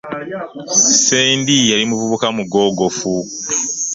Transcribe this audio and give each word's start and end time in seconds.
Ssendi 0.93 1.55
yali 1.69 1.83
muvubuka 1.89 2.27
mugogofu. 2.37 3.11